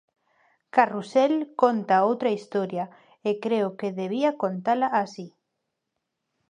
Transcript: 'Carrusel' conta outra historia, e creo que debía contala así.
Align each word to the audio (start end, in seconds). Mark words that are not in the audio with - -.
'Carrusel' 0.73 1.37
conta 1.61 2.05
outra 2.09 2.35
historia, 2.37 2.85
e 3.29 3.31
creo 3.43 3.67
que 3.79 3.95
debía 4.01 4.31
contala 4.43 4.87
así. 5.03 5.27